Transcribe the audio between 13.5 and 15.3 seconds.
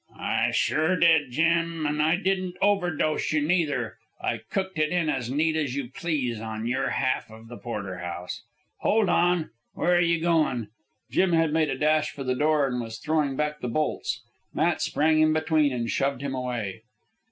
the bolts. Matt sprang